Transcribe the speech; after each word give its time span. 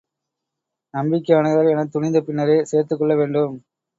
நம்பிக்கையானவர் 0.93 1.69
எனத் 1.71 1.91
துணிந்த 1.91 2.21
பின்னரே 2.21 2.63
சேர்த்துக் 2.63 2.99
கொள்ளவேண்டும். 2.99 3.55